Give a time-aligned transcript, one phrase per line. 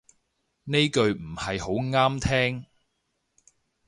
[0.63, 2.65] 呢句唔係好啱聽